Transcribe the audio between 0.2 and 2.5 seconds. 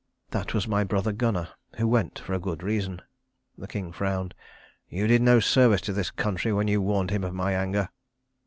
That was my brother Gunnar, who went for a